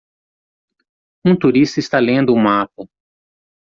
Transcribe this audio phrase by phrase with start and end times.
[1.23, 2.89] Um turista está lendo um mapa.